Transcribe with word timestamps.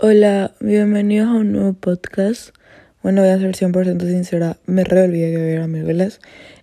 Hola, 0.00 0.54
bienvenidos 0.60 1.26
a 1.26 1.32
un 1.32 1.50
nuevo 1.50 1.72
podcast. 1.72 2.54
Bueno, 3.02 3.22
voy 3.22 3.30
a 3.30 3.38
ser 3.40 3.56
100% 3.56 4.00
sincera, 4.06 4.56
me 4.64 4.84
re 4.84 5.02
olvidé 5.02 5.32
que 5.32 5.52
era 5.54 5.66
miércoles. 5.66 6.20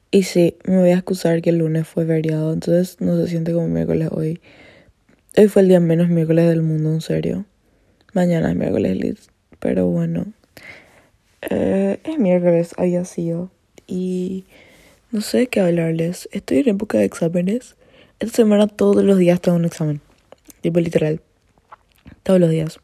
Y 0.09 0.23
sí, 0.23 0.55
me 0.63 0.77
voy 0.77 0.91
a 0.91 0.93
excusar 0.93 1.41
que 1.41 1.49
el 1.49 1.57
lunes 1.57 1.85
fue 1.85 2.05
feriado, 2.05 2.53
entonces 2.53 2.95
no 3.01 3.17
se 3.17 3.27
siente 3.27 3.51
como 3.51 3.67
miércoles 3.67 4.07
hoy. 4.09 4.39
Hoy 5.35 5.49
fue 5.49 5.63
el 5.63 5.67
día 5.67 5.81
menos 5.81 6.07
miércoles 6.07 6.47
del 6.47 6.61
mundo, 6.61 6.93
en 6.93 7.01
serio. 7.01 7.45
Mañana 8.13 8.51
es 8.51 8.55
miércoles, 8.55 8.95
Liz. 8.95 9.27
Pero 9.59 9.87
bueno, 9.87 10.27
eh, 11.49 11.99
es 12.05 12.17
miércoles, 12.17 12.73
había 12.77 13.03
sido. 13.03 13.51
Y 13.85 14.45
no 15.11 15.19
sé 15.19 15.47
qué 15.47 15.59
hablarles. 15.59 16.29
Estoy 16.31 16.59
en 16.59 16.69
época 16.69 16.99
de 16.99 17.03
exámenes. 17.03 17.75
Esta 18.21 18.33
semana 18.33 18.67
todos 18.67 19.03
los 19.03 19.17
días 19.17 19.41
tengo 19.41 19.57
un 19.57 19.65
examen. 19.65 19.99
Tipo 20.61 20.79
literal. 20.79 21.19
Todos 22.23 22.39
los 22.39 22.49
días. 22.49 22.79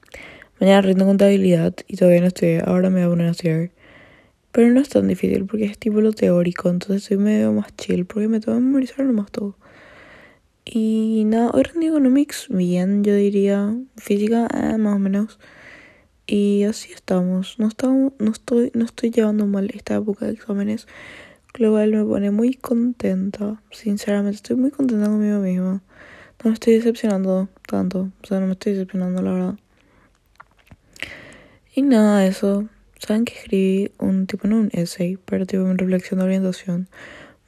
Mañana 0.62 0.84
rindo 0.84 1.08
contabilidad 1.08 1.74
y 1.88 1.98
todavía 1.98 2.22
no 2.22 2.28
estoy. 2.28 2.60
Ahora 2.64 2.92
me 2.92 3.00
voy 3.00 3.08
a 3.08 3.10
poner 3.10 3.28
a 3.30 3.32
estudiar. 3.32 3.72
Pero 4.52 4.70
no 4.70 4.80
es 4.80 4.90
tan 4.90 5.08
difícil 5.08 5.48
porque 5.48 5.66
es 5.66 5.80
tipo 5.80 6.02
lo 6.02 6.14
teórico. 6.14 6.70
Entonces 6.70 7.02
estoy 7.02 7.18
medio 7.18 7.52
más 7.52 7.76
chill 7.78 8.06
porque 8.06 8.28
me 8.28 8.40
tengo 8.40 8.60
que 8.60 8.64
memorizar 8.64 9.04
nomás 9.04 9.32
todo. 9.32 9.56
Y 10.64 11.24
nada, 11.26 11.50
hoy 11.52 11.64
rendí 11.64 11.88
economics 11.88 12.46
bien, 12.50 13.04
yo 13.04 13.16
diría. 13.16 13.76
Física, 13.98 14.48
eh, 14.54 14.78
más 14.78 14.98
o 14.98 15.00
menos. 15.00 15.40
Y 16.28 16.64
así 16.66 16.94
estamos. 16.94 17.58
No, 17.58 17.68
estamos, 17.68 18.14
no, 18.20 18.30
estoy, 18.30 18.70
no 18.76 18.86
estoy 18.86 19.10
llevando 19.10 19.48
mal 19.48 19.72
esta 19.74 19.96
época 19.96 20.28
de 20.28 20.34
exámenes. 20.34 20.86
Lo 21.56 21.72
cual 21.72 21.92
me 21.92 22.06
pone 22.06 22.30
muy 22.30 22.54
contenta. 22.54 23.60
Sinceramente, 23.72 24.36
estoy 24.36 24.58
muy 24.58 24.70
contenta 24.70 25.08
conmigo 25.08 25.40
misma. 25.40 25.82
No 26.44 26.52
me 26.52 26.54
estoy 26.54 26.76
decepcionando 26.76 27.50
tanto. 27.68 28.12
O 28.22 28.28
sea, 28.28 28.40
no 28.40 28.46
me 28.46 28.54
estoy 28.54 28.74
decepcionando, 28.74 29.24
la 29.24 29.32
verdad. 29.32 29.56
Y 31.74 31.84
nada, 31.84 32.26
eso. 32.26 32.68
Saben 33.00 33.26
que 33.26 33.34
escribí 33.34 33.92
un 33.98 34.28
tipo, 34.28 34.48
no 34.48 34.58
un 34.58 34.70
essay, 34.74 35.18
pero 35.26 35.46
tipo 35.46 35.64
una 35.64 35.76
reflexión 35.76 36.20
de 36.20 36.26
orientación 36.26 36.90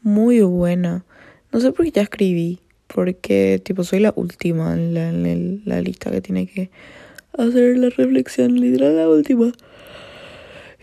muy 0.01 0.41
buena. 0.41 1.05
No 1.51 1.59
sé 1.59 1.71
por 1.71 1.85
qué 1.85 1.91
ya 1.91 2.01
escribí, 2.03 2.59
porque 2.87 3.61
tipo 3.63 3.83
soy 3.83 3.99
la 3.99 4.13
última 4.15 4.73
en 4.73 4.93
la, 4.93 5.09
en 5.09 5.61
la 5.65 5.81
lista 5.81 6.09
que 6.09 6.21
tiene 6.21 6.47
que 6.47 6.71
hacer 7.37 7.77
la 7.77 7.89
reflexión, 7.89 8.59
literal 8.59 8.95
la 8.95 9.09
última. 9.09 9.51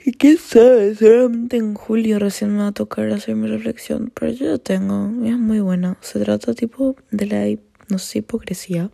Y 0.05 0.13
quién 0.13 0.39
sabe, 0.39 0.95
seguramente 0.95 1.57
en 1.57 1.75
julio 1.75 2.19
recién 2.19 2.53
me 2.53 2.63
va 2.63 2.69
a 2.69 2.73
tocar 2.73 3.11
hacer 3.11 3.37
mi 3.37 3.49
reflexión, 3.49 4.11
pero 4.15 4.33
yo 4.33 4.47
la 4.47 4.59
tengo, 4.59 5.13
es 5.25 5.39
muy 5.39 5.61
buena. 5.61 5.99
Se 6.01 6.19
trata 6.21 6.55
tipo 6.55 6.97
de 7.11 7.27
la, 7.27 7.61
no 7.89 7.99
sé, 7.99 8.19
hipocresía, 8.19 8.91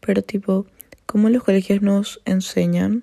pero 0.00 0.22
tipo, 0.22 0.66
cómo 1.06 1.28
los 1.28 1.44
colegios 1.44 1.82
nos 1.82 2.20
enseñan 2.24 3.02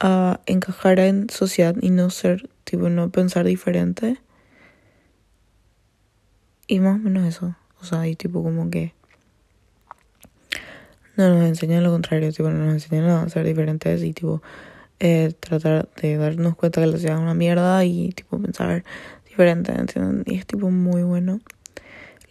a 0.00 0.40
encajar 0.46 1.00
en 1.00 1.28
sociedad 1.30 1.74
y 1.80 1.90
no 1.90 2.10
ser, 2.10 2.48
tipo, 2.64 2.88
no 2.88 3.10
pensar 3.10 3.44
diferente. 3.44 4.18
Y 6.66 6.80
más 6.80 6.96
o 6.96 6.98
menos 6.98 7.26
eso. 7.26 7.56
O 7.80 7.84
sea, 7.84 8.06
y 8.06 8.16
tipo 8.16 8.42
como 8.42 8.70
que 8.70 8.92
no 11.16 11.34
nos 11.34 11.48
enseñan 11.48 11.82
lo 11.82 11.90
contrario, 11.90 12.32
tipo, 12.32 12.48
no 12.48 12.64
nos 12.66 12.74
enseñan 12.74 13.06
a 13.10 13.28
ser 13.28 13.44
diferentes 13.44 14.02
y 14.02 14.12
tipo 14.12 14.42
eh, 15.00 15.32
tratar 15.38 15.88
de 16.00 16.16
darnos 16.16 16.56
cuenta 16.56 16.80
que 16.80 16.86
la 16.86 16.92
sociedad 16.92 17.16
es 17.16 17.22
una 17.22 17.34
mierda 17.34 17.84
y 17.84 18.10
tipo 18.10 18.40
pensar 18.40 18.84
diferente, 19.28 19.72
¿entienden? 19.72 20.24
Y 20.26 20.36
es 20.36 20.46
tipo 20.46 20.70
muy 20.70 21.02
bueno. 21.02 21.40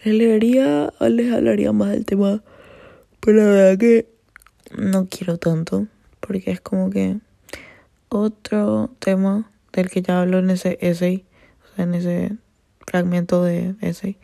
Les 0.04 0.14
leería, 0.14 0.94
les 1.02 1.34
hablaría 1.34 1.72
más 1.72 1.92
del 1.92 2.06
tema, 2.06 2.44
pero 3.20 3.38
la 3.38 3.46
verdad 3.46 3.78
que 3.78 4.08
no 4.78 5.08
quiero 5.08 5.38
tanto, 5.38 5.88
porque 6.20 6.52
es 6.52 6.62
como 6.62 6.90
que 6.90 7.18
otro 8.10 8.92
tema 9.00 9.52
del 9.74 9.90
que 9.90 10.02
ya 10.02 10.22
hablo 10.22 10.40
en 10.40 10.50
ese 10.50 10.78
essay, 10.82 11.26
o 11.64 11.76
sea, 11.76 11.86
en 11.86 11.94
ese 11.94 12.38
fragmento 12.86 13.44
de 13.44 13.76
essay. 13.82 14.18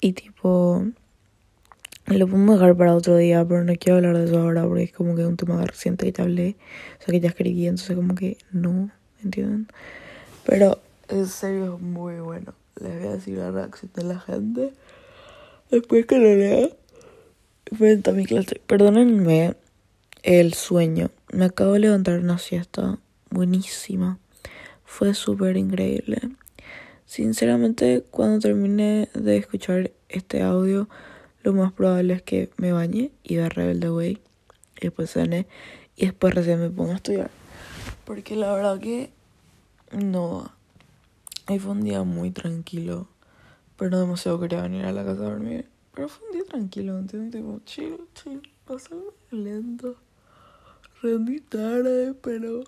Y 0.00 0.12
tipo, 0.12 0.84
lo 2.06 2.26
podemos 2.26 2.58
dejar 2.58 2.76
para 2.76 2.94
otro 2.94 3.16
día, 3.16 3.44
pero 3.44 3.64
no 3.64 3.72
quiero 3.76 3.96
hablar 3.96 4.18
de 4.18 4.24
eso 4.24 4.38
ahora 4.38 4.64
porque 4.64 4.84
es 4.84 4.92
como 4.92 5.14
que 5.14 5.22
es 5.22 5.28
un 5.28 5.36
tema 5.36 5.64
reciente 5.64 6.06
que 6.06 6.12
ya 6.12 6.24
hablé, 6.24 6.56
o 7.00 7.04
sea, 7.04 7.12
que 7.12 7.20
ya 7.20 7.28
escribí, 7.28 7.66
entonces 7.66 7.96
como 7.96 8.14
que 8.14 8.38
no, 8.52 8.90
¿entienden? 9.22 9.68
Pero 10.44 10.80
en 11.08 11.26
serio 11.26 11.76
es 11.76 11.82
muy 11.82 12.20
bueno. 12.20 12.54
Les 12.80 12.98
voy 12.98 13.08
a 13.08 13.12
decir 13.12 13.38
la 13.38 13.50
reacción 13.50 13.90
de 13.94 14.04
la 14.04 14.20
gente 14.20 14.72
después 15.70 16.06
que 16.06 16.18
lo 16.18 16.34
lea. 16.34 16.68
Frente 17.76 18.10
a 18.10 18.12
mi 18.12 18.24
clase. 18.24 18.60
Perdónenme 18.66 19.56
el 20.26 20.54
sueño. 20.54 21.10
Me 21.32 21.44
acabo 21.44 21.74
de 21.74 21.78
levantar 21.78 22.18
una 22.18 22.38
siesta 22.38 22.98
buenísima. 23.30 24.18
Fue 24.84 25.14
súper 25.14 25.56
increíble. 25.56 26.20
Sinceramente, 27.04 28.04
cuando 28.10 28.40
termine 28.40 29.08
de 29.14 29.36
escuchar 29.36 29.92
este 30.08 30.42
audio, 30.42 30.88
lo 31.44 31.52
más 31.52 31.72
probable 31.72 32.14
es 32.14 32.22
que 32.22 32.50
me 32.56 32.72
bañe 32.72 33.12
y 33.22 33.36
vea 33.36 33.48
Rebelde 33.48 33.88
Way. 33.88 34.20
Y 34.80 34.80
después 34.80 35.12
cene. 35.12 35.46
Y 35.94 36.06
después 36.06 36.34
recién 36.34 36.60
me 36.60 36.70
ponga 36.70 36.94
a 36.94 36.96
estudiar. 36.96 37.30
Porque 38.04 38.34
la 38.34 38.52
verdad 38.52 38.80
que 38.80 39.12
no. 39.92 40.50
Ahí 41.46 41.60
fue 41.60 41.70
un 41.70 41.82
día 41.82 42.02
muy 42.02 42.32
tranquilo. 42.32 43.06
Pero 43.76 44.00
demasiado 44.00 44.40
quería 44.40 44.62
venir 44.62 44.86
a 44.86 44.92
la 44.92 45.04
casa 45.04 45.20
a 45.20 45.30
dormir. 45.30 45.68
Pero 45.94 46.08
fue 46.08 46.26
un 46.26 46.32
día 46.32 46.44
tranquilo, 46.44 46.98
¿entiendes? 46.98 47.40
Tipo, 47.40 47.60
chill, 47.64 48.00
chill. 48.14 48.42
Pasarlo 48.64 49.14
lento. 49.30 49.94
Rendí 51.06 51.38
tarde, 51.38 52.14
pero. 52.20 52.64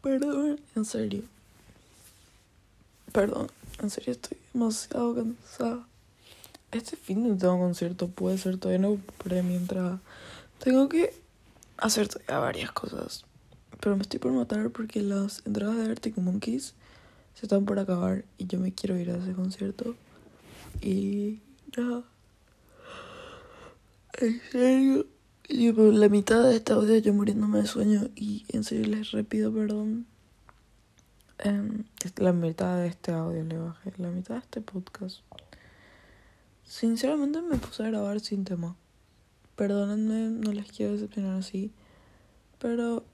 Perdón, 0.00 0.58
en 0.74 0.84
serio. 0.86 1.24
Perdón, 3.12 3.48
en 3.82 3.90
serio 3.90 4.12
estoy 4.12 4.38
demasiado 4.54 5.14
cansada. 5.14 5.86
Este 6.72 6.96
fin 6.96 7.22
de 7.22 7.38
tengo 7.38 7.58
concierto, 7.58 8.08
puede 8.08 8.38
ser 8.38 8.56
todavía 8.56 8.78
no 8.78 8.96
compré 8.96 9.42
mientras 9.42 10.00
tengo 10.58 10.88
que 10.88 11.12
hacer 11.76 12.08
todavía 12.08 12.38
varias 12.38 12.72
cosas. 12.72 13.26
Pero 13.78 13.94
me 13.96 14.02
estoy 14.02 14.20
por 14.20 14.32
matar 14.32 14.70
porque 14.70 15.02
las 15.02 15.42
entradas 15.44 15.76
de 15.76 15.90
Arctic 15.90 16.16
Monkeys 16.16 16.72
se 17.34 17.44
están 17.44 17.66
por 17.66 17.78
acabar 17.78 18.24
y 18.38 18.46
yo 18.46 18.58
me 18.58 18.72
quiero 18.72 18.96
ir 18.96 19.10
a 19.10 19.18
ese 19.18 19.34
concierto. 19.34 19.94
Y 20.80 21.40
nada. 21.76 22.04
En 24.14 24.40
serio. 24.50 25.13
Por 25.46 25.92
la 25.92 26.08
mitad 26.08 26.42
de 26.42 26.56
este 26.56 26.72
audio 26.72 26.96
yo 26.96 27.12
muriéndome 27.12 27.60
de 27.60 27.66
sueño 27.66 28.08
y 28.16 28.46
en 28.48 28.64
serio 28.64 28.86
les 28.86 29.10
repido 29.10 29.52
perdón. 29.52 30.06
Um, 31.44 31.84
la 32.16 32.32
mitad 32.32 32.78
de 32.78 32.86
este 32.86 33.12
audio 33.12 33.44
le 33.44 33.58
bajé, 33.58 33.92
la 33.98 34.08
mitad 34.08 34.36
de 34.36 34.40
este 34.40 34.60
podcast. 34.62 35.20
Sinceramente 36.64 37.42
me 37.42 37.58
puse 37.58 37.82
a 37.84 37.88
grabar 37.88 38.20
sin 38.20 38.46
tema. 38.46 38.74
Perdónenme, 39.54 40.30
no 40.30 40.50
les 40.52 40.72
quiero 40.72 40.92
decepcionar 40.92 41.38
así. 41.38 41.72
Pero, 42.58 43.04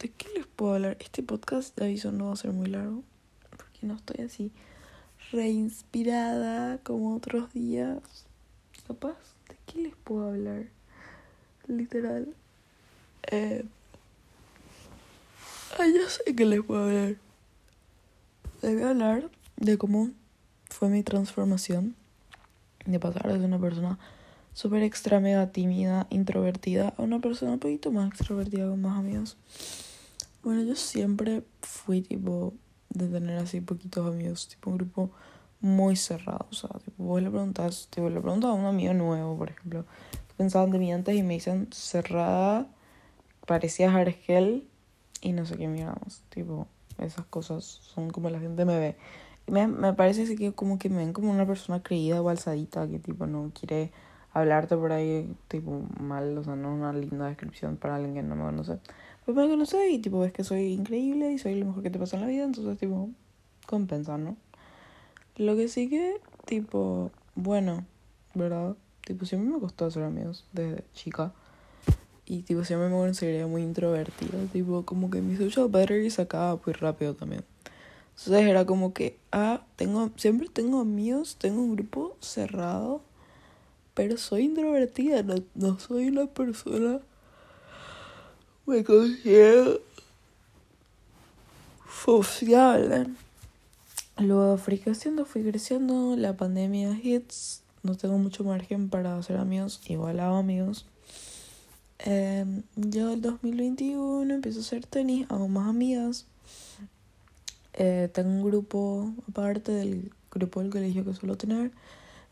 ¿de 0.00 0.10
qué 0.10 0.28
les 0.34 0.46
puedo 0.46 0.74
hablar? 0.74 0.96
Este 1.00 1.22
podcast 1.22 1.76
de 1.76 1.84
aviso 1.84 2.12
no 2.12 2.28
va 2.28 2.32
a 2.32 2.36
ser 2.36 2.52
muy 2.52 2.68
largo. 2.68 3.04
Porque 3.50 3.86
no 3.86 3.94
estoy 3.96 4.24
así 4.24 4.52
reinspirada 5.30 6.78
como 6.78 7.14
otros 7.14 7.52
días. 7.52 8.26
Capaz, 8.86 9.18
¿de 9.50 9.56
qué 9.66 9.82
les 9.82 9.96
puedo 9.96 10.28
hablar? 10.28 10.66
Literal. 11.66 12.28
Eh... 13.30 13.64
Ay, 15.78 15.94
ya 15.94 16.08
sé 16.08 16.34
que 16.34 16.44
les 16.44 16.62
puedo 16.62 16.84
hablar. 16.84 17.16
Les 18.60 18.74
voy 18.74 18.82
a 18.82 18.90
hablar 18.90 19.30
de 19.56 19.78
cómo 19.78 20.10
fue 20.68 20.88
mi 20.88 21.02
transformación 21.02 21.94
de 22.84 22.98
pasar 22.98 23.38
de 23.38 23.44
una 23.44 23.58
persona 23.58 23.98
súper 24.54 24.82
extra 24.82 25.20
mega 25.20 25.50
tímida, 25.50 26.06
introvertida, 26.10 26.94
a 26.96 27.02
una 27.02 27.20
persona 27.20 27.52
un 27.52 27.58
poquito 27.58 27.90
más 27.90 28.08
extrovertida 28.08 28.68
con 28.68 28.80
más 28.80 28.98
amigos. 28.98 29.36
Bueno, 30.42 30.62
yo 30.62 30.74
siempre 30.74 31.44
fui 31.62 32.02
tipo 32.02 32.52
de 32.90 33.08
tener 33.08 33.38
así 33.38 33.60
poquitos 33.60 34.06
amigos, 34.06 34.48
tipo 34.48 34.70
un 34.70 34.76
grupo 34.76 35.10
muy 35.60 35.96
cerrado. 35.96 36.46
O 36.50 36.54
sea, 36.54 36.70
tipo, 36.84 37.04
vos 37.04 37.22
le 37.22 37.30
preguntas, 37.30 37.88
tipo, 37.90 38.10
le 38.10 38.20
preguntas 38.20 38.50
a 38.50 38.54
un 38.54 38.66
amigo 38.66 38.92
nuevo, 38.92 39.38
por 39.38 39.50
ejemplo, 39.50 39.86
pensaban 40.42 40.72
de 40.72 40.78
mí 40.80 40.92
antes 40.92 41.14
y 41.14 41.22
me 41.22 41.34
dicen 41.34 41.68
cerrada, 41.70 42.66
parecía 43.46 43.94
Argel 43.94 44.66
y 45.20 45.32
no 45.32 45.46
sé 45.46 45.56
qué 45.56 45.68
miramos. 45.68 46.22
Tipo, 46.30 46.66
esas 46.98 47.24
cosas 47.26 47.64
son 47.64 48.10
como 48.10 48.28
la 48.28 48.40
gente 48.40 48.64
me 48.64 48.76
ve. 48.76 48.96
Me, 49.46 49.68
me 49.68 49.92
parece 49.92 50.24
así 50.24 50.34
que 50.34 50.52
como 50.52 50.80
que 50.80 50.88
me 50.88 50.96
ven 50.96 51.12
como 51.12 51.30
una 51.30 51.46
persona 51.46 51.80
creída 51.80 52.20
o 52.20 52.28
alzadita 52.28 52.88
que 52.88 52.98
tipo 52.98 53.26
no 53.26 53.52
quiere 53.54 53.92
hablarte 54.32 54.76
por 54.76 54.90
ahí 54.90 55.32
tipo 55.46 55.84
mal, 56.00 56.36
o 56.38 56.42
sea, 56.42 56.56
no 56.56 56.74
una 56.74 56.92
linda 56.92 57.26
descripción 57.26 57.76
para 57.76 57.96
alguien 57.96 58.14
que 58.14 58.22
no 58.22 58.34
me 58.34 58.42
conoce. 58.42 58.78
Pues 59.24 59.36
me 59.36 59.48
conoce 59.48 59.90
y 59.90 60.00
tipo 60.00 60.18
ves 60.18 60.32
que 60.32 60.42
soy 60.42 60.72
increíble 60.72 61.30
y 61.30 61.38
soy 61.38 61.54
lo 61.54 61.66
mejor 61.66 61.84
que 61.84 61.90
te 61.90 62.00
pasa 62.00 62.16
en 62.16 62.22
la 62.22 62.28
vida, 62.28 62.44
entonces 62.44 62.78
tipo 62.78 63.10
compensa, 63.66 64.18
¿no? 64.18 64.36
Lo 65.36 65.54
que 65.54 65.68
sí 65.68 65.88
que 65.88 66.20
tipo, 66.46 67.12
bueno, 67.36 67.84
¿verdad? 68.34 68.74
Tipo 69.04 69.26
siempre 69.26 69.52
me 69.52 69.60
costó 69.60 69.86
hacer 69.86 70.02
amigos 70.02 70.44
desde 70.52 70.84
chica. 70.94 71.32
Y 72.24 72.42
tipo, 72.42 72.64
siempre 72.64 72.88
me 72.88 72.94
consideré 72.94 73.46
muy 73.46 73.62
introvertido. 73.62 74.38
Tipo, 74.52 74.84
como 74.84 75.10
que 75.10 75.20
mi 75.20 75.36
social 75.36 75.68
battery 75.68 76.10
se 76.10 76.22
acaba 76.22 76.58
muy 76.64 76.72
rápido 76.74 77.14
también. 77.14 77.44
Entonces 78.16 78.46
era 78.46 78.64
como 78.64 78.92
que, 78.92 79.18
ah, 79.32 79.62
tengo, 79.76 80.10
siempre 80.16 80.48
tengo 80.48 80.80
amigos, 80.80 81.36
tengo 81.36 81.62
un 81.62 81.74
grupo 81.74 82.16
cerrado, 82.20 83.02
pero 83.94 84.16
soy 84.16 84.44
introvertida, 84.44 85.22
no, 85.22 85.36
no 85.54 85.78
soy 85.80 86.08
una 86.08 86.26
persona. 86.26 87.00
Me 88.66 88.84
considero. 88.84 89.80
Luego 94.18 94.56
fui 94.56 94.78
creciendo, 94.78 95.24
fui 95.24 95.42
creciendo, 95.42 96.16
la 96.16 96.36
pandemia 96.36 96.98
hits, 97.02 97.61
no 97.82 97.96
tengo 97.96 98.18
mucho 98.18 98.44
margen 98.44 98.88
para 98.88 99.16
hacer 99.18 99.36
amigos, 99.36 99.80
igual 99.88 100.20
hago 100.20 100.36
amigos. 100.36 100.86
Eh, 101.98 102.44
yo 102.76 103.12
el 103.12 103.20
2021 103.20 104.34
empiezo 104.34 104.58
a 104.58 104.62
hacer 104.62 104.86
tenis, 104.86 105.26
hago 105.30 105.48
más 105.48 105.68
amigas. 105.68 106.26
Eh, 107.74 108.08
tengo 108.12 108.30
un 108.30 108.42
grupo 108.42 109.12
aparte 109.28 109.72
del 109.72 110.12
grupo 110.30 110.60
del 110.60 110.70
colegio 110.70 111.04
que 111.04 111.14
suelo 111.14 111.36
tener. 111.36 111.72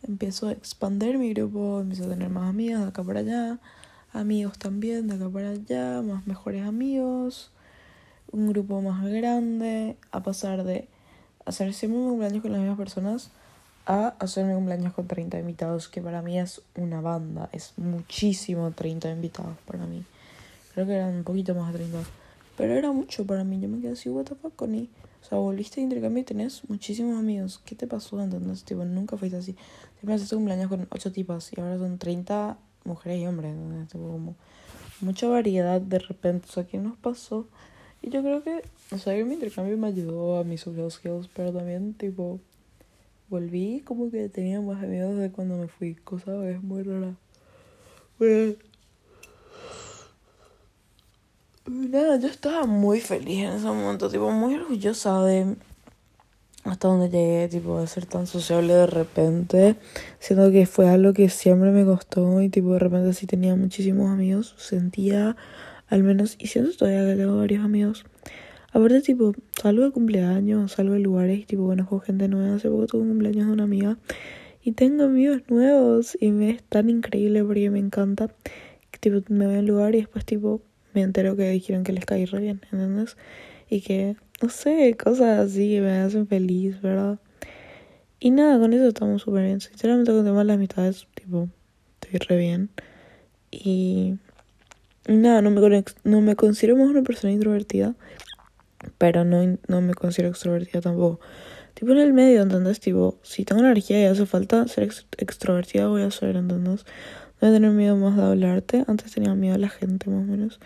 Empiezo 0.02 0.49
a 0.49 0.52
expandir 0.52 1.19
mi 1.19 1.32
grupo, 1.35 1.81
empiezo 1.81 2.05
a 2.05 2.08
tener 2.08 2.31
más 2.31 2.49
amigas 2.49 2.81
de 2.82 2.88
acá 2.88 3.02
para 3.02 3.20
allá, 3.20 3.58
amigos 4.12 4.58
también 4.58 5.08
de 5.08 5.14
acá 5.14 5.29
para 5.29 5.50
allá, 5.50 6.02
más 6.02 6.26
mejores 6.26 6.64
amigos, 6.64 7.50
un 8.32 8.49
grupo 8.49 8.81
más 8.81 9.05
grande, 9.05 9.97
a 10.11 10.23
pasar 10.23 10.64
de 10.64 10.88
hacer 11.44 11.75
siempre 11.75 12.00
mi 12.00 12.08
cumpleaños 12.08 12.43
con 12.43 12.52
las 12.52 12.61
mismas 12.61 12.79
personas 12.79 13.31
a 13.90 14.14
hacer 14.20 14.44
mi 14.44 14.54
cumpleaños 14.54 14.94
con 14.94 15.08
30 15.08 15.40
invitados, 15.40 15.88
que 15.88 16.00
para 16.00 16.22
mí 16.22 16.38
es 16.38 16.62
una 16.76 17.00
banda, 17.00 17.48
es 17.50 17.72
muchísimo 17.76 18.70
30 18.70 19.10
invitados 19.10 19.56
para 19.66 19.84
mí. 19.84 20.04
Creo 20.72 20.87
que 20.87 20.92
eran 20.92 21.16
un 21.16 21.25
poquito 21.25 21.56
más 21.56 21.72
de 21.72 21.81
30, 21.81 21.98
pero 22.56 22.75
era 22.75 22.92
mucho 22.92 23.26
para 23.26 23.42
mí. 23.42 23.58
Yo 23.58 23.69
me 23.69 23.81
quedé 23.81 23.94
así, 23.94 24.08
what 24.08 24.26
the 24.26 24.37
fuck, 24.37 24.54
Connie. 24.54 24.88
O 25.22 25.25
sea, 25.28 25.38
volviste 25.38 25.81
de 25.81 25.82
intercambio 25.82 26.20
y 26.20 26.25
tenés 26.25 26.62
muchísimos 26.69 27.19
amigos. 27.19 27.60
¿Qué 27.64 27.75
te 27.75 27.88
pasó? 27.88 28.22
¿Entendés? 28.22 28.62
Tipo, 28.62 28.84
nunca 28.84 29.16
fuiste 29.16 29.38
así. 29.38 29.56
Siempre 29.98 30.14
haces 30.14 30.31
cumpleaños 30.31 30.69
con 30.69 30.87
8 30.88 31.10
tipas 31.10 31.52
y 31.52 31.60
ahora 31.60 31.76
son 31.76 31.98
30 31.98 32.58
mujeres 32.84 33.19
y 33.19 33.26
hombres. 33.26 33.56
Tipo, 33.88 34.08
como 34.08 34.37
mucha 35.00 35.26
variedad 35.26 35.81
de 35.81 35.98
repente. 35.98 36.46
O 36.48 36.52
sea, 36.52 36.64
¿qué 36.64 36.78
nos 36.78 36.96
pasó? 36.96 37.48
Y 38.02 38.10
yo 38.10 38.22
creo 38.22 38.44
que, 38.44 38.62
o 38.92 38.98
sea, 38.98 39.12
mi 39.25 39.34
intercambio 39.34 39.76
me 39.76 39.88
ayudó 39.88 40.38
a 40.38 40.44
mis 40.44 40.60
social 40.60 40.92
skills, 40.92 41.28
pero 41.34 41.52
también, 41.52 41.94
tipo, 41.94 42.38
volví 43.30 43.80
como 43.84 44.10
que 44.10 44.28
tenía 44.28 44.60
más 44.60 44.82
amigos 44.82 45.16
de 45.16 45.30
cuando 45.30 45.56
me 45.56 45.68
fui, 45.68 45.94
cosa 45.94 46.32
es 46.50 46.62
muy 46.62 46.82
rara. 46.82 47.14
Bueno, 48.18 48.54
nada, 51.66 52.18
yo 52.18 52.28
estaba 52.28 52.66
muy 52.66 53.00
feliz 53.00 53.44
en 53.44 53.52
ese 53.52 53.66
momento, 53.66 54.10
tipo, 54.10 54.30
muy 54.30 54.56
orgullosa 54.56 55.22
de 55.24 55.56
hasta 56.64 56.88
donde 56.88 57.08
llegué, 57.08 57.48
tipo, 57.48 57.80
de 57.80 57.86
ser 57.86 58.04
tan 58.04 58.26
sociable 58.26 58.74
de 58.74 58.86
repente. 58.86 59.76
Siento 60.18 60.50
que 60.50 60.66
fue 60.66 60.88
algo 60.88 61.14
que 61.14 61.30
siempre 61.30 61.70
me 61.70 61.84
costó 61.84 62.42
y, 62.42 62.50
tipo, 62.50 62.74
de 62.74 62.80
repente 62.80 63.14
sí 63.14 63.26
tenía 63.26 63.54
muchísimos 63.56 64.10
amigos, 64.10 64.54
sentía 64.58 65.36
al 65.88 66.02
menos, 66.02 66.36
y 66.38 66.48
siento 66.48 66.76
todavía 66.76 67.04
que 67.06 67.16
tengo 67.16 67.38
varios 67.38 67.64
amigos. 67.64 68.04
Aparte, 68.72 69.00
tipo, 69.00 69.32
salgo 69.61 69.84
de 69.84 69.90
cumpleaños, 69.90 70.72
salgo 70.72 70.94
de 70.94 71.00
lugares 71.00 71.46
tipo, 71.46 71.67
conozco 71.67 72.00
gente 72.00 72.28
nueva. 72.28 72.56
Hace 72.56 72.69
poco 72.69 72.87
tuve 72.87 73.02
un 73.02 73.08
cumpleaños 73.08 73.46
de 73.46 73.52
una 73.52 73.64
amiga 73.64 73.99
y 74.62 74.72
tengo 74.72 75.05
amigos 75.05 75.43
nuevos 75.49 76.17
y 76.20 76.31
me 76.31 76.50
es 76.50 76.62
tan 76.64 76.90
increíble 76.90 77.43
porque 77.44 77.70
me 77.70 77.78
encanta. 77.78 78.31
Tipo, 79.00 79.22
me 79.28 79.46
voy 79.46 79.56
a 79.56 79.62
lugar 79.62 79.94
y 79.94 79.99
después, 79.99 80.25
tipo, 80.25 80.62
me 80.93 81.02
entero 81.02 81.37
que 81.37 81.49
dijeron 81.50 81.84
que 81.84 81.93
les 81.93 82.05
caí 82.05 82.26
re 82.26 82.40
bien, 82.40 82.61
¿entendés? 82.70 83.17
Y 83.70 83.81
que, 83.81 84.17
no 84.43 84.50
sé, 84.50 84.96
cosas 85.02 85.38
así 85.38 85.70
que 85.70 85.81
me 85.81 85.93
hacen 85.93 86.26
feliz, 86.26 86.81
¿verdad? 86.82 87.19
Y 88.19 88.31
nada, 88.31 88.58
con 88.58 88.73
eso 88.75 88.87
estamos 88.87 89.23
súper 89.23 89.44
bien. 89.46 89.61
Sinceramente, 89.61 90.12
con 90.12 90.25
temas 90.25 90.40
de 90.40 90.44
las 90.44 90.56
amistades, 90.56 91.06
tipo, 91.14 91.49
estoy 92.00 92.19
re 92.28 92.37
bien. 92.37 92.70
Y 93.50 94.19
nada, 95.08 95.40
no 95.40 95.50
me, 95.50 95.84
no 96.05 96.20
me 96.20 96.37
considero 96.37 96.76
más 96.76 96.88
una 96.88 97.02
persona 97.02 97.32
introvertida, 97.32 97.94
pero 98.98 99.24
no, 99.24 99.58
no 99.68 99.80
me 99.80 99.94
considero 99.94 100.30
extrovertida 100.30 100.80
tampoco. 100.80 101.20
Tipo 101.74 101.92
en 101.92 101.98
el 101.98 102.12
medio, 102.12 102.42
¿entendés? 102.42 102.80
Tipo, 102.80 103.18
si 103.22 103.44
tengo 103.44 103.62
energía 103.62 104.02
y 104.02 104.04
hace 104.04 104.26
falta 104.26 104.66
ser 104.68 104.90
extrovertida, 105.18 105.88
voy 105.88 106.02
a 106.02 106.10
ser, 106.10 106.36
¿entendés? 106.36 106.84
No 107.40 107.48
voy 107.48 107.50
a 107.50 107.52
tener 107.52 107.70
miedo 107.70 107.96
más 107.96 108.16
de 108.16 108.22
hablarte. 108.22 108.84
Antes 108.86 109.12
tenía 109.12 109.34
miedo 109.34 109.54
a 109.54 109.58
la 109.58 109.68
gente, 109.68 110.10
más 110.10 110.22
o 110.22 110.30
menos. 110.30 110.60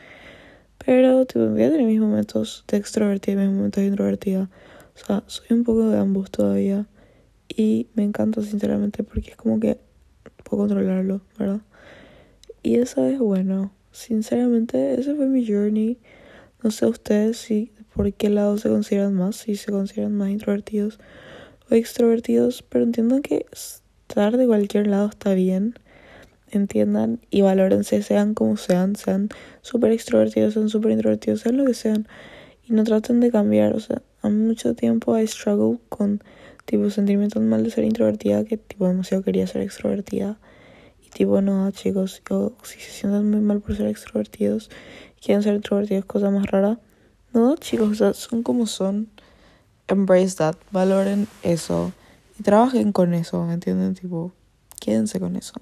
Pero, 0.84 1.24
tipo, 1.26 1.46
voy 1.46 1.62
a 1.62 1.70
tener 1.70 1.86
mis 1.86 2.00
momentos 2.00 2.64
de 2.68 2.78
extrovertida 2.78 3.44
y 3.44 3.46
mis 3.46 3.56
momentos 3.56 3.82
de 3.82 3.88
introvertida. 3.88 4.50
O 4.94 5.06
sea, 5.06 5.22
soy 5.26 5.46
un 5.50 5.64
poco 5.64 5.88
de 5.88 5.98
ambos 5.98 6.30
todavía. 6.30 6.86
Y 7.48 7.88
me 7.94 8.02
encanta, 8.02 8.42
sinceramente, 8.42 9.04
porque 9.04 9.30
es 9.30 9.36
como 9.36 9.60
que 9.60 9.78
puedo 10.42 10.62
controlarlo, 10.62 11.20
¿verdad? 11.38 11.60
Y 12.62 12.76
eso 12.76 13.04
es 13.06 13.18
bueno. 13.18 13.72
Sinceramente, 13.92 14.98
ese 14.98 15.14
fue 15.14 15.26
mi 15.26 15.46
journey. 15.46 15.98
No 16.62 16.70
sé 16.70 16.86
ustedes 16.86 17.36
si 17.36 17.70
por 17.94 18.12
qué 18.12 18.28
lado 18.28 18.58
se 18.58 18.68
consideran 18.68 19.14
más, 19.14 19.36
si 19.36 19.56
se 19.56 19.70
consideran 19.70 20.16
más 20.16 20.30
introvertidos 20.30 20.98
o 21.70 21.74
extrovertidos, 21.74 22.62
pero 22.62 22.84
entiendan 22.84 23.22
que 23.22 23.46
estar 23.52 24.36
de 24.36 24.46
cualquier 24.46 24.86
lado 24.86 25.08
está 25.08 25.34
bien. 25.34 25.74
Entiendan 26.50 27.20
y 27.30 27.40
valórense, 27.40 28.02
sean 28.02 28.34
como 28.34 28.56
sean, 28.56 28.94
sean 28.94 29.28
súper 29.62 29.92
extrovertidos, 29.92 30.54
sean 30.54 30.68
súper 30.68 30.92
introvertidos, 30.92 31.40
sean 31.40 31.56
lo 31.56 31.64
que 31.64 31.74
sean. 31.74 32.06
Y 32.68 32.72
no 32.72 32.84
traten 32.84 33.20
de 33.20 33.30
cambiar. 33.30 33.74
O 33.74 33.80
sea, 33.80 34.02
a 34.22 34.28
mucho 34.28 34.74
tiempo 34.74 35.18
I 35.18 35.26
struggle 35.26 35.78
con 35.88 36.22
tipo 36.64 36.88
sentirme 36.90 37.28
tan 37.28 37.48
mal 37.48 37.64
de 37.64 37.70
ser 37.70 37.84
introvertida 37.84 38.44
que 38.44 38.56
tipo 38.56 38.86
demasiado 38.86 39.22
quería 39.24 39.46
ser 39.46 39.62
extrovertida. 39.62 40.38
Tipo, 41.12 41.40
no, 41.40 41.70
chicos, 41.70 42.22
si 42.64 42.80
se 42.80 42.90
sientan 42.90 43.30
muy 43.30 43.40
mal 43.40 43.60
por 43.60 43.76
ser 43.76 43.86
extrovertidos 43.86 44.68
y 45.16 45.20
quieren 45.24 45.44
ser 45.44 45.54
introvertidos, 45.54 46.04
cosa 46.06 46.30
más 46.30 46.46
rara. 46.46 46.80
No, 47.34 47.56
chicos, 47.56 47.90
o 47.90 47.94
sea, 47.94 48.14
son 48.14 48.42
como 48.42 48.66
son. 48.66 49.08
Embrace 49.88 50.36
that, 50.36 50.56
valoren 50.70 51.28
eso 51.42 51.92
y 52.38 52.42
trabajen 52.42 52.92
con 52.92 53.12
eso, 53.12 53.44
¿me 53.44 53.52
entienden? 53.52 53.94
Tipo, 53.94 54.32
quédense 54.80 55.20
con 55.20 55.36
eso. 55.36 55.52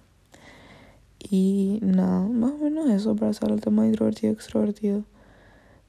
Y 1.19 1.81
nada, 1.83 2.21
más 2.21 2.53
o 2.53 2.59
menos 2.59 2.89
eso 2.89 3.17
para 3.17 3.33
hacer 3.33 3.51
el 3.51 3.61
tema 3.61 3.83
de 3.83 3.89
introvertido 3.89 4.33
extrovertido. 4.33 5.03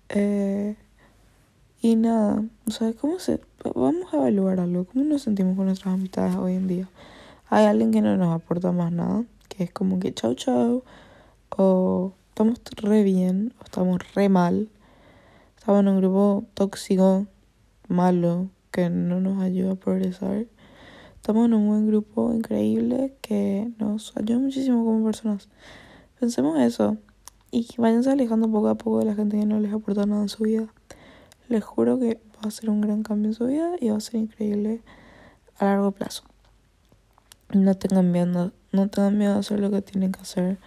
Eh, 0.10 0.75
y 1.82 1.96
nada, 1.96 2.44
o 2.66 2.72
sea, 2.72 2.94
¿cómo 2.94 3.20
se.? 3.20 3.40
Vamos 3.75 4.12
a 4.13 4.18
evaluar 4.18 4.60
algo. 4.60 4.86
¿Cómo 4.86 5.06
nos 5.06 5.22
sentimos 5.22 5.56
con 5.56 5.68
nuestras 5.68 5.94
amistades 5.94 6.36
hoy 6.36 6.54
en 6.54 6.68
día? 6.68 6.90
¿Hay 7.50 7.66
alguien 7.66 7.92
que 7.92 8.02
no 8.02 8.18
nos 8.18 8.34
aporta 8.36 8.72
más 8.72 8.92
nada? 8.92 9.25
que 9.56 9.63
es 9.66 9.72
como 9.72 10.00
que 10.00 10.13
chau 10.13 10.34
chau, 10.36 10.84
o 11.50 12.13
estamos 12.30 12.60
re 12.78 13.04
bien, 13.04 13.54
o 13.60 13.66
estamos 13.66 14.00
re 14.16 14.30
mal, 14.30 14.70
estamos 15.63 15.79
en 15.79 15.88
un 15.88 15.98
grupo 16.01 16.43
tóxico, 16.55 17.25
malo, 17.88 18.50
que 18.70 18.89
no 18.89 19.22
nos 19.22 19.41
ayuda 19.41 19.72
a 19.72 19.75
progresar. 19.75 20.46
Estamos 21.15 21.46
en 21.46 21.53
un 21.53 21.67
buen 21.70 21.88
grupo 21.88 22.34
increíble 22.34 23.15
que 23.22 23.72
nos 23.79 24.12
ayuda 24.17 24.39
muchísimo 24.39 24.84
como 24.84 25.05
personas. 25.05 25.48
Pensemos 26.20 26.60
eso 26.60 26.98
y 27.50 27.65
váyanse 27.77 28.12
alejando 28.12 28.51
poco 28.51 28.67
a 28.67 28.75
poco 28.75 29.00
de 29.00 29.05
la 29.05 29.15
gente 29.15 29.39
que 29.39 29.46
no 29.46 29.62
les 29.62 29.72
aporta 29.72 30.05
nada 30.05 30.24
en 30.24 30.27
su 30.27 30.43
vida. 30.43 30.67
Les 31.48 31.63
juro 31.63 31.98
que 31.98 32.20
va 32.36 32.50
a 32.50 32.51
ser 32.51 32.70
un 32.70 32.82
gran 32.82 33.01
cambio 33.01 33.29
en 33.29 33.34
su 33.34 33.46
vida 33.46 33.77
y 33.79 33.88
va 33.88 33.96
a 33.96 34.01
ser 34.01 34.15
increíble 34.15 34.82
a 35.60 35.63
largo 35.63 35.91
plazo. 35.91 36.25
No 37.53 37.74
tengan 37.77 38.12
miedo, 38.12 38.51
no 38.74 38.89
tengan 38.89 39.17
miedo 39.17 39.36
a 39.36 39.38
hacer 39.38 39.62
lo 39.62 39.72
que 39.72 39.82
tienen 39.82 40.12
que 40.12 40.20
hacer 40.20 40.58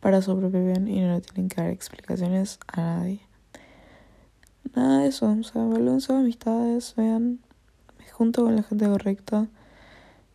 para 0.00 0.20
su 0.20 0.38
propio 0.38 0.62
bien 0.62 0.88
y 0.88 1.00
no 1.00 1.22
tienen 1.22 1.48
que 1.48 1.62
dar 1.62 1.70
explicaciones 1.70 2.58
a 2.68 2.82
nadie. 2.82 3.25
Nada 4.76 5.00
de 5.00 5.08
eso, 5.08 5.32
o 5.32 5.42
sea, 5.42 5.62
evalúen 5.62 6.02
sus 6.02 6.10
amistades, 6.10 6.92
vean, 6.98 7.40
me 7.98 8.06
junto 8.10 8.44
con 8.44 8.56
la 8.56 8.62
gente 8.62 8.84
correcta. 8.84 9.48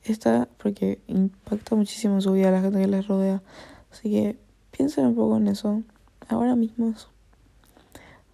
Esta, 0.04 0.50
porque 0.58 1.00
impacta 1.06 1.76
muchísimo 1.76 2.20
su 2.22 2.32
vida 2.32 2.50
la 2.50 2.62
gente 2.62 2.82
que 2.82 2.88
les 2.88 3.08
rodea. 3.08 3.44
Así 3.92 4.10
que 4.10 4.40
piensen 4.72 5.06
un 5.06 5.16
poco 5.16 5.38
en 5.38 5.48
eso, 5.48 5.84
ahora 6.28 6.56
mismo. 6.56 6.96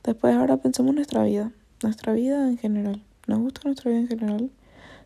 Después, 0.06 0.34
ahora 0.34 0.56
pensemos 0.56 0.92
en 0.92 0.96
nuestra 0.96 1.24
vida, 1.24 1.52
nuestra 1.84 2.14
vida 2.14 2.48
en 2.48 2.58
general. 2.58 3.04
¿Nos 3.28 3.40
gusta 3.40 3.62
nuestra 3.66 3.92
vida 3.92 4.00
en 4.00 4.08
general? 4.08 4.50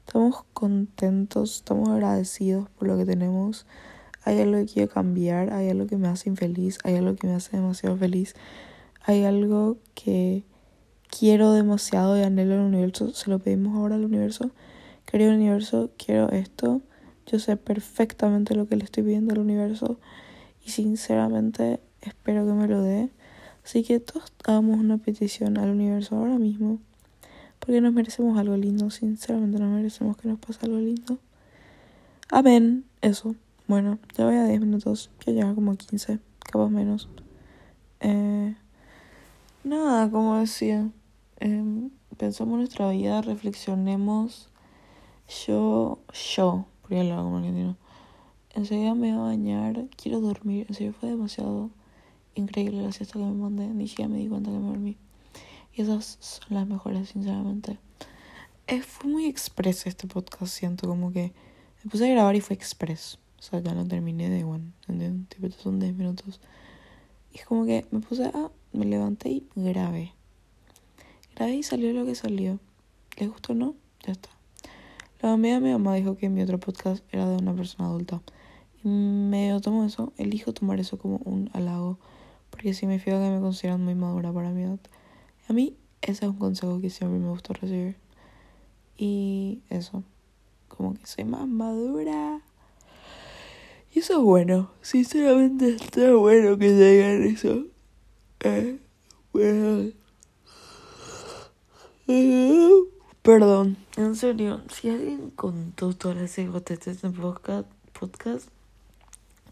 Estamos 0.05 0.43
contentos, 0.53 1.55
estamos 1.55 1.89
agradecidos 1.89 2.70
por 2.77 2.88
lo 2.88 2.96
que 2.96 3.05
tenemos. 3.05 3.65
Hay 4.24 4.39
algo 4.39 4.58
que 4.58 4.67
quiero 4.67 4.93
cambiar, 4.93 5.51
hay 5.51 5.70
algo 5.70 5.88
que 5.88 5.98
me 5.98 6.10
hace 6.10 6.29
infeliz, 6.29 6.77
hay 6.84 6.98
algo 6.98 7.15
que 7.15 7.25
me 7.25 7.34
hace 7.34 7.58
demasiado 7.58 7.98
feliz. 7.98 8.36
Hay 9.03 9.24
algo 9.24 9.77
que 9.96 10.43
quiero 11.12 11.51
demasiado 11.51 12.18
y 12.18 12.24
anhelo 12.24 12.56
al 12.56 12.62
universo. 12.62 13.13
Se 13.13 13.30
lo 13.30 13.38
pedimos 13.38 13.75
ahora 13.75 13.96
al 13.96 14.06
universo. 14.06 14.50
Querido 15.06 15.34
universo, 15.34 15.91
quiero 16.03 16.30
esto. 16.32 16.82
Yo 17.27 17.38
sé 17.38 17.58
perfectamente 17.58 18.56
lo 18.56 18.68
que 18.68 18.77
le 18.77 18.86
estoy 18.86 19.03
pidiendo 19.03 19.34
al 19.34 19.39
universo. 19.39 20.00
Y 20.65 20.72
sinceramente 20.72 21.80
espero 22.01 22.46
que 22.46 22.53
me 22.53 22.68
lo 22.68 22.82
dé. 22.82 23.10
Así 23.63 23.84
que 23.84 24.00
todos 24.00 24.34
hagamos 24.46 24.80
una 24.80 24.98
petición 24.98 25.58
al 25.58 25.70
universo 25.70 26.15
ahora 26.15 26.39
mismo. 26.39 26.80
Porque 27.60 27.80
nos 27.80 27.94
merecemos 27.94 28.39
algo 28.39 28.58
lindo, 28.58 28.89
sinceramente 28.89 29.60
nos 29.60 29.70
merecemos 29.70 30.18
que 30.18 30.27
nos 30.27 30.39
pase 30.39 30.65
algo 30.65 30.80
lindo. 30.80 31.20
Amén, 32.30 32.86
eso. 33.01 33.36
Bueno, 33.68 34.00
ya 34.18 34.25
voy 34.25 34.36
a 34.36 34.46
10 34.46 34.62
minutos, 34.62 35.12
ya 35.25 35.32
llega 35.32 35.53
como 35.53 35.72
a 35.72 35.75
15, 35.75 36.20
capaz 36.39 36.70
menos. 36.70 37.08
Eh, 38.00 38.56
nada, 39.63 40.10
como 40.10 40.38
decía, 40.38 40.89
eh, 41.42 41.90
pensamos 42.18 42.58
nuestra 42.58 42.90
vida, 42.92 43.22
reflexionemos. 43.22 44.50
Yo, 45.48 46.00
yo, 46.36 46.66
porque 46.82 47.04
lo 47.04 47.16
hago 47.16 47.38
argentino. 47.38 47.78
Enseguida 48.54 48.94
me 48.94 49.12
voy 49.12 49.20
a 49.20 49.24
bañar, 49.24 49.88
quiero 49.98 50.22
dormir. 50.22 50.68
En 50.70 50.76
serio, 50.76 50.94
fue 50.94 51.10
demasiado 51.10 51.72
increíble 52.36 52.84
la 52.84 52.92
siesta 52.92 53.14
que 53.14 53.26
me 53.26 53.32
mandé. 53.32 53.68
Ni 53.68 53.88
siquiera 53.88 54.10
me 54.10 54.20
di 54.20 54.28
cuenta 54.28 54.52
que 54.52 54.58
me 54.58 54.68
dormí. 54.68 54.98
Y 55.74 55.82
esas 55.82 56.18
son 56.20 56.48
las 56.50 56.68
mejores, 56.68 57.10
sinceramente. 57.10 57.80
Eh, 58.68 58.82
fue 58.84 59.10
muy 59.10 59.26
express 59.26 59.88
este 59.88 60.08
podcast, 60.08 60.54
siento 60.54 60.88
como 60.88 61.12
que 61.12 61.34
me 61.84 61.90
puse 61.90 62.08
a 62.08 62.14
grabar 62.14 62.36
y 62.36 62.42
fue 62.42 62.56
express. 62.56 63.18
O 63.40 63.42
sea, 63.42 63.60
ya 63.62 63.74
no 63.74 63.88
terminé 63.88 64.30
de 64.30 64.44
one, 64.44 64.74
¿entiendes? 64.88 65.30
Tipo, 65.30 65.50
son 65.50 65.80
10 65.80 65.96
minutos. 65.96 66.40
Y 67.34 67.40
es 67.40 67.46
como 67.46 67.66
que 67.66 67.88
me 67.90 68.00
puse 68.00 68.26
a, 68.26 68.52
me 68.74 68.86
levanté 68.86 69.30
y 69.30 69.48
grabé. 69.56 70.14
Grabé 71.36 71.56
y 71.56 71.64
salió 71.64 71.94
lo 71.94 72.06
que 72.06 72.16
salió. 72.16 72.60
¿Les 73.18 73.30
gustó 73.30 73.54
o 73.54 73.56
no? 73.56 73.76
Ya 74.06 74.14
está. 74.14 74.30
La 75.22 75.34
amiga 75.34 75.56
de 75.56 75.62
mi 75.62 75.72
mamá 75.72 75.96
dijo 75.96 76.18
que 76.18 76.30
mi 76.30 76.42
otro 76.42 76.60
podcast 76.60 77.04
era 77.14 77.30
de 77.30 77.38
una 77.38 77.54
persona 77.54 77.88
adulta. 77.88 78.22
Y 78.84 78.88
me 78.88 79.58
tomo 79.62 79.86
eso, 79.86 80.14
elijo 80.18 80.54
tomar 80.54 80.80
eso 80.80 80.98
como 80.98 81.18
un 81.24 81.50
halago. 81.54 82.00
Porque 82.50 82.74
significa 82.74 83.22
que 83.22 83.30
me 83.30 83.40
consideran 83.40 83.84
muy 83.84 83.96
madura 83.96 84.34
para 84.34 84.50
mi 84.50 84.64
edad. 84.64 84.80
A 85.48 85.54
mí 85.54 85.76
ese 86.02 86.26
es 86.26 86.32
un 86.32 86.38
consejo 86.38 86.82
que 86.82 86.90
siempre 86.90 87.20
me 87.20 87.30
gusta 87.30 87.54
recibir. 87.54 87.96
Y 88.98 89.62
eso, 89.70 90.04
como 90.68 90.96
que 90.96 91.06
soy 91.06 91.26
más 91.26 91.48
madura. 91.48 92.42
Y 93.94 94.00
eso 94.00 94.14
es 94.14 94.20
bueno, 94.24 94.72
sinceramente 94.82 95.76
está 95.76 96.14
bueno 96.14 96.58
que 96.58 96.72
digan 96.72 97.24
eso. 97.24 97.66
Eh, 98.40 98.80
bueno. 99.34 100.00
Perdón, 103.22 103.77
en 103.98 104.15
serio, 104.15 104.62
si 104.74 104.89
alguien 104.89 105.29
contó 105.31 105.93
todas 105.93 106.17
las 106.17 106.38
egotetes 106.39 107.03
en 107.03 107.13
podcast, 107.13 107.67
podcast, 107.98 108.48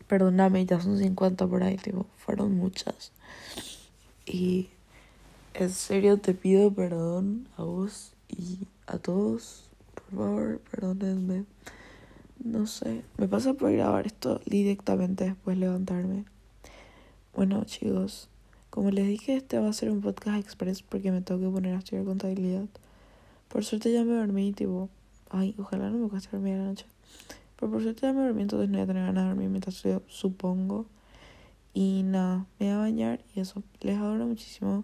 perdóname, 0.08 0.66
ya 0.66 0.82
son 0.82 0.98
50 0.98 1.46
por 1.46 1.62
ahí, 1.62 1.78
fueron 2.18 2.56
muchas. 2.56 3.12
Y 4.26 4.70
en 5.54 5.70
serio 5.70 6.18
te 6.18 6.34
pido 6.34 6.74
perdón 6.74 7.48
a 7.58 7.64
vos 7.64 8.14
y 8.28 8.68
a 8.88 8.98
todos. 8.98 9.70
Por 9.94 10.18
favor, 10.18 10.62
perdónenme. 10.72 11.46
No 12.44 12.66
sé, 12.66 13.04
me 13.18 13.28
pasa 13.28 13.54
por 13.54 13.72
grabar 13.72 14.08
esto 14.08 14.42
directamente 14.46 15.26
después 15.26 15.58
de 15.58 15.66
levantarme. 15.66 16.26
Bueno, 17.36 17.64
chicos, 17.66 18.30
como 18.70 18.92
les 18.92 19.08
dije, 19.08 19.36
este 19.36 19.60
va 19.60 19.70
a 19.70 19.74
ser 19.74 19.92
un 19.92 20.02
podcast 20.02 20.38
express 20.40 20.84
porque 20.84 21.12
me 21.12 21.22
tengo 21.22 21.42
que 21.42 21.50
poner 21.50 21.76
a 21.76 21.80
estudiar 21.80 22.06
contabilidad. 22.06 22.66
Por 23.48 23.66
suerte 23.66 23.92
ya 23.92 24.04
me 24.04 24.14
dormí, 24.14 24.54
tipo, 24.54 24.90
ay, 25.30 25.56
ojalá 25.58 25.90
no 25.90 25.98
me 25.98 26.10
cueste 26.10 26.30
dormir 26.32 26.58
la 26.58 26.66
noche. 26.66 26.86
Pero 27.56 27.72
por 27.72 27.82
suerte 27.82 28.02
ya 28.04 28.14
me 28.14 28.22
dormí, 28.22 28.44
entonces 28.44 28.70
no 28.70 28.78
voy 28.78 28.84
a 28.84 28.88
tener 28.88 29.06
ganas 29.06 29.24
de 29.24 29.30
dormir 29.30 29.50
mientras 29.50 29.76
estudio, 29.76 30.04
supongo. 30.08 30.86
Y 31.74 32.04
nada, 32.04 32.46
me 32.60 32.68
voy 32.68 32.76
a 32.76 32.78
bañar 32.78 33.22
y 33.36 33.40
eso. 33.40 33.64
Les 33.82 33.98
adoro 33.98 34.26
muchísimo. 34.28 34.84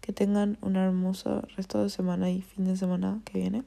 Que 0.00 0.12
tengan 0.12 0.56
un 0.60 0.76
hermoso 0.76 1.42
resto 1.56 1.82
de 1.82 1.90
semana 1.90 2.30
y 2.30 2.42
fin 2.42 2.64
de 2.64 2.76
semana 2.76 3.20
que 3.24 3.40
viene. 3.40 3.64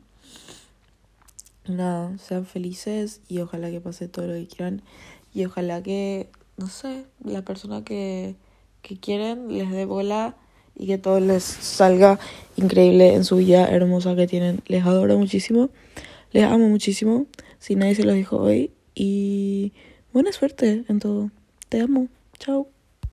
Nada, 1.68 2.18
sean 2.18 2.46
felices 2.46 3.22
y 3.28 3.40
ojalá 3.40 3.70
que 3.70 3.82
pase 3.82 4.08
todo 4.08 4.28
lo 4.28 4.34
que 4.34 4.48
quieran. 4.48 4.82
Y 5.34 5.46
ojalá 5.46 5.84
que, 5.84 6.30
no 6.58 6.68
sé, 6.68 7.06
la 7.24 7.44
persona 7.44 7.84
que, 7.84 8.36
que 8.82 8.98
quieren 8.98 9.48
les 9.50 9.70
dé 9.70 9.86
bola 9.86 10.36
y 10.78 10.88
que 10.88 10.98
todo 10.98 11.20
les 11.20 11.44
salga 11.44 12.20
increíble 12.56 13.14
en 13.14 13.26
su 13.26 13.38
vida 13.38 13.68
hermosa 13.68 14.16
que 14.16 14.28
tienen. 14.28 14.62
Les 14.68 14.86
adoro 14.86 15.18
muchísimo, 15.18 15.70
les 16.32 16.46
amo 16.46 16.70
muchísimo. 16.70 17.28
Si 17.60 17.76
nadie 17.76 17.96
se 17.96 18.04
los 18.04 18.16
dijo 18.16 18.38
hoy. 18.38 18.72
Y 18.96 19.74
buena 20.14 20.32
suerte 20.32 20.84
en 20.88 21.00
todo. 21.00 21.32
Te 21.70 21.82
amo. 21.82 22.08
Chao. 22.38 22.79